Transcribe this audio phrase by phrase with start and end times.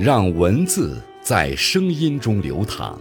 [0.00, 2.98] 让文字在声音中流淌，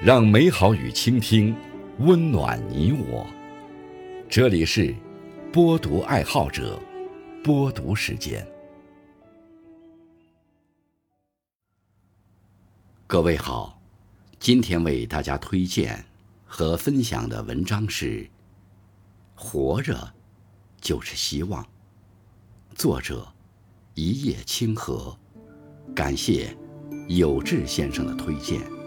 [0.00, 1.52] 让美好与倾听
[1.98, 3.26] 温暖你我。
[4.28, 4.94] 这里是
[5.52, 6.80] 播读爱好者
[7.42, 8.46] 播读时间。
[13.08, 13.82] 各位好，
[14.38, 16.04] 今天为大家推荐
[16.44, 18.20] 和分享的文章是
[19.34, 20.14] 《活着
[20.80, 21.60] 就是希望》，
[22.76, 23.26] 作者
[23.94, 25.18] 一叶清河。
[25.94, 26.48] 感谢
[27.06, 28.83] 有志先生的推荐。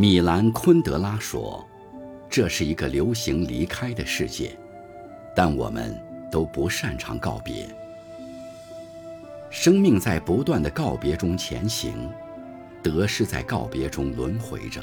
[0.00, 1.62] 米兰昆德拉说
[2.30, 4.58] ：“这是一个流行离开的世界，
[5.36, 5.94] 但我们
[6.32, 7.68] 都不擅长告别。
[9.50, 12.10] 生命在不断的告别中前行，
[12.82, 14.82] 得失在告别中轮回着。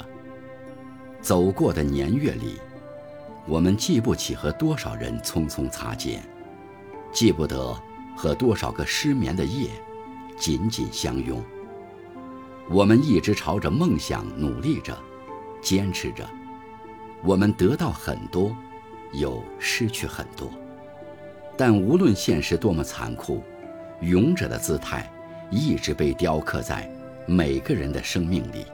[1.20, 2.60] 走过的年月里，
[3.44, 6.22] 我们记不起和多少人匆匆擦肩，
[7.12, 7.76] 记不得
[8.16, 9.68] 和多少个失眠的夜
[10.38, 11.42] 紧紧相拥。”
[12.70, 14.96] 我们一直朝着梦想努力着，
[15.62, 16.28] 坚持着。
[17.24, 18.54] 我们得到很多，
[19.12, 20.50] 又失去很多。
[21.56, 23.42] 但无论现实多么残酷，
[24.02, 25.10] 勇者的姿态
[25.50, 26.88] 一直被雕刻在
[27.26, 28.66] 每个人的生命里。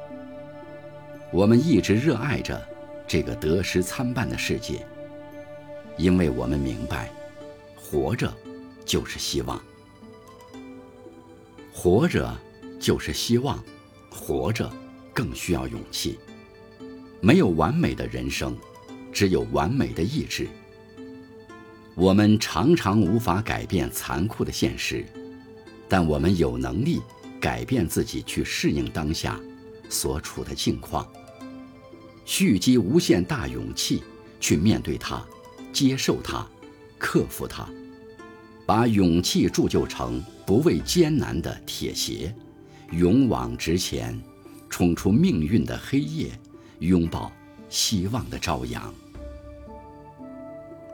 [1.30, 2.60] 我们一直热爱着
[3.06, 4.84] 这个得失参半的世界，
[5.96, 7.10] 因为我们明白，
[7.76, 8.30] 活着
[8.84, 9.60] 就是希望，
[11.72, 12.36] 活着
[12.80, 13.62] 就是希望。
[14.14, 14.70] 活着，
[15.12, 16.18] 更需要勇气。
[17.20, 18.56] 没有完美的人生，
[19.12, 20.46] 只有完美的意志。
[21.96, 25.04] 我们常常无法改变残酷的现实，
[25.88, 27.00] 但我们有能力
[27.40, 29.40] 改变自己，去适应当下
[29.88, 31.06] 所处的境况。
[32.24, 34.02] 蓄积无限大勇气，
[34.38, 35.22] 去面对它，
[35.72, 36.46] 接受它，
[36.98, 37.68] 克服它，
[38.64, 42.34] 把勇气铸就成不畏艰难的铁鞋。
[42.90, 44.20] 勇往直前，
[44.68, 46.30] 冲出命运的黑夜，
[46.78, 47.32] 拥抱
[47.68, 48.92] 希望的朝阳。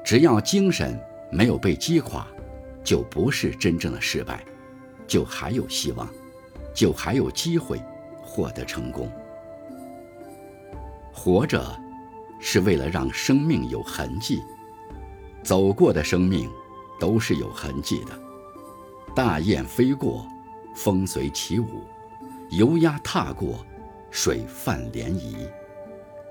[0.04, 0.98] 只要精神
[1.30, 2.26] 没有被击垮，
[2.82, 4.44] 就不是真正的失败，
[5.06, 6.08] 就还有希望，
[6.74, 7.80] 就还有机会
[8.22, 9.10] 获得成功。
[11.12, 11.78] 活着，
[12.40, 14.40] 是为了让生命有痕迹。
[15.42, 16.48] 走过的生命，
[16.98, 18.18] 都是有痕迹的。
[19.14, 20.26] 大雁飞过。
[20.74, 21.84] 风随起舞，
[22.50, 23.64] 游鸭踏过，
[24.10, 25.48] 水泛涟漪；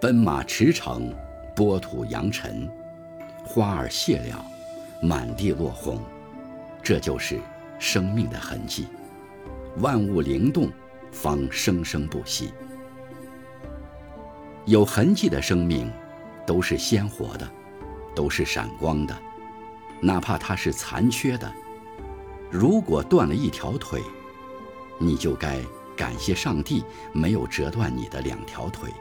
[0.02, 1.14] 奔马驰骋，
[1.56, 2.70] 波土扬尘，
[3.46, 4.46] 花儿谢了，
[5.02, 6.02] 满地落红。
[6.82, 7.40] 这就是
[7.78, 8.88] 生命的痕迹。
[9.78, 10.70] 万物灵动，
[11.12, 12.52] 方生生不息。
[14.66, 15.92] 有痕迹的生命，
[16.46, 17.48] 都是鲜活的，
[18.16, 19.16] 都是闪光的，
[20.02, 21.52] 哪怕它是残缺的。
[22.50, 24.02] 如果断了一条腿，
[25.00, 25.60] 你就该
[25.98, 26.84] 感谢上帝
[27.14, 28.92] 没有折断你的两条腿。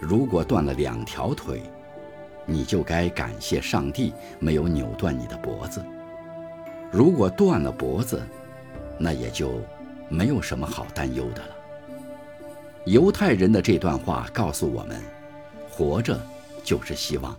[0.00, 1.62] 如果断了两条腿，
[2.44, 5.82] 你就该感谢上帝没有扭断你的脖子。
[6.92, 8.22] 如果断了脖子，
[8.98, 9.60] 那也就
[10.08, 11.56] 没有什么好担忧的了。
[12.84, 15.02] 犹太人的这段话告诉我们：
[15.70, 16.20] 活着
[16.62, 17.36] 就是希望。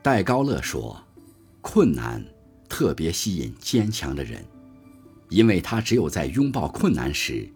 [0.00, 0.96] 戴高乐说
[1.60, 2.24] ：“困难
[2.68, 4.42] 特别吸引坚强的人。”
[5.28, 7.48] 因为他只有在拥抱困难时，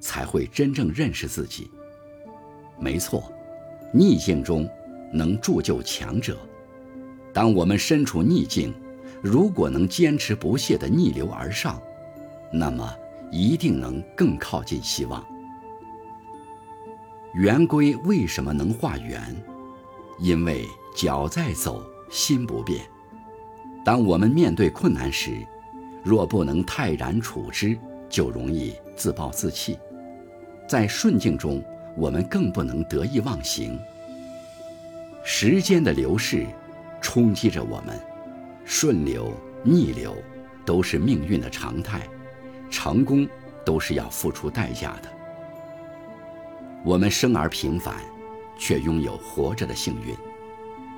[0.00, 1.70] 才会真正认识自己。
[2.78, 3.32] 没错，
[3.92, 4.68] 逆境中
[5.12, 6.38] 能铸就强者。
[7.32, 8.72] 当我们身处逆境，
[9.22, 11.80] 如果能坚持不懈地逆流而上，
[12.52, 12.94] 那么
[13.30, 15.24] 一定能更靠近希望。
[17.34, 19.20] 圆规为什么能画圆？
[20.18, 20.64] 因为
[20.94, 22.86] 脚在走，心不变。
[23.84, 25.46] 当我们面对困难时，
[26.06, 27.76] 若不能泰然处之，
[28.08, 29.76] 就容易自暴自弃。
[30.68, 31.60] 在顺境中，
[31.96, 33.76] 我们更不能得意忘形。
[35.24, 36.46] 时间的流逝，
[37.00, 37.98] 冲击着我们，
[38.64, 39.32] 顺流
[39.64, 40.16] 逆流
[40.64, 42.06] 都是命运的常态，
[42.70, 43.28] 成功
[43.64, 45.08] 都是要付出代价的。
[46.84, 47.96] 我们生而平凡，
[48.56, 50.14] 却拥有活着的幸运，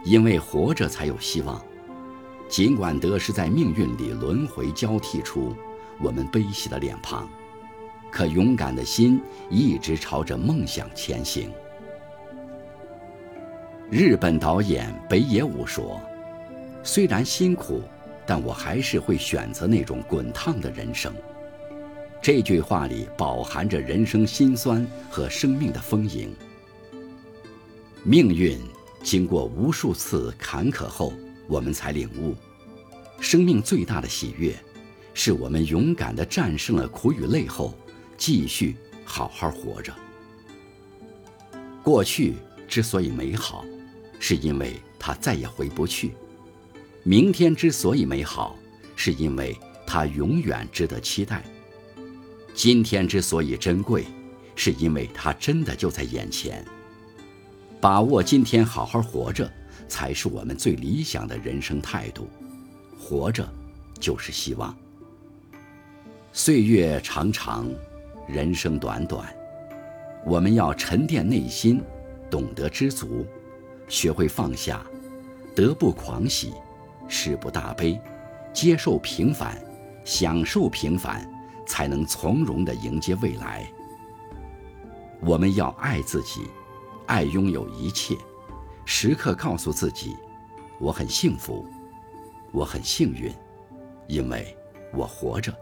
[0.04, 1.64] 因为活着才有希望。
[2.48, 5.54] 尽管得失在命运里轮回交替出
[6.00, 7.28] 我们悲喜的脸庞，
[8.10, 11.50] 可勇敢的心一直朝着梦想前行。
[13.90, 16.00] 日本导演北野武说
[16.82, 17.82] ：“虽然辛苦，
[18.26, 21.12] 但我还是会选择那种滚烫的人生。”
[22.20, 26.34] 这句话里饱含着人生辛酸和生命的丰盈。
[28.04, 28.58] 命运
[29.02, 31.12] 经过无数次坎坷后，
[31.48, 32.36] 我们才领悟，
[33.18, 34.54] 生命最大的喜悦，
[35.12, 37.76] 是我们勇敢地战胜了苦与累后，
[38.16, 39.92] 继续好好活着。
[41.82, 42.34] 过去
[42.68, 43.64] 之所以美好。
[44.20, 46.10] 是因为它再也回不去。
[47.04, 48.58] 明天之所以美好，
[48.96, 49.56] 是因为
[49.86, 51.40] 它永远值得期待。
[52.52, 54.04] 今天之所以珍贵，
[54.56, 56.64] 是因为它真的就在眼前。
[57.80, 59.48] 把握今天，好好活着，
[59.88, 62.28] 才是我们最理想的人生态度。
[63.00, 63.48] 活着，
[63.98, 64.76] 就是希望。
[66.32, 67.68] 岁月长长，
[68.28, 69.26] 人生短短，
[70.26, 71.80] 我们要沉淀内心，
[72.30, 73.26] 懂得知足。
[73.88, 74.84] 学会放下，
[75.56, 76.52] 得不狂喜，
[77.08, 77.98] 失不大悲，
[78.52, 79.58] 接受平凡，
[80.04, 81.26] 享受平凡，
[81.66, 83.66] 才能从容地迎接未来。
[85.20, 86.42] 我们要爱自己，
[87.06, 88.14] 爱拥有一切，
[88.90, 90.16] 时刻告诉自己：
[90.80, 91.66] 我很幸福，
[92.52, 93.30] 我很幸运，
[94.06, 94.56] 因为
[94.94, 95.54] 我活着，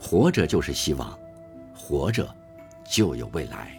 [0.00, 1.18] 活着就是希望，
[1.76, 2.32] 活着
[2.84, 3.76] 就有未来。